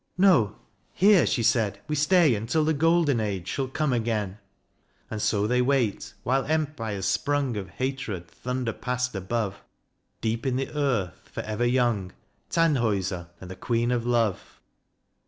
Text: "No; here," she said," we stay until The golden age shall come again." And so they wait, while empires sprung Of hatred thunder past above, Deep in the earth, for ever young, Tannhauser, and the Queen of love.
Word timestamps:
"No; 0.17 0.55
here," 0.93 1.27
she 1.27 1.43
said," 1.43 1.79
we 1.87 1.93
stay 1.95 2.33
until 2.33 2.65
The 2.65 2.73
golden 2.73 3.19
age 3.19 3.47
shall 3.47 3.67
come 3.67 3.93
again." 3.93 4.39
And 5.11 5.21
so 5.21 5.45
they 5.45 5.61
wait, 5.61 6.15
while 6.23 6.43
empires 6.45 7.05
sprung 7.05 7.55
Of 7.55 7.69
hatred 7.69 8.27
thunder 8.27 8.73
past 8.73 9.13
above, 9.13 9.63
Deep 10.19 10.47
in 10.47 10.55
the 10.55 10.71
earth, 10.75 11.29
for 11.31 11.41
ever 11.41 11.67
young, 11.67 12.13
Tannhauser, 12.49 13.29
and 13.39 13.51
the 13.51 13.55
Queen 13.55 13.91
of 13.91 14.03
love. 14.03 14.59